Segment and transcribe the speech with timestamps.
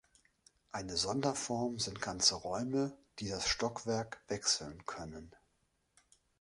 [0.71, 5.29] Eine Sonderform sind ganze Räume, die das Stockwerk wechseln können.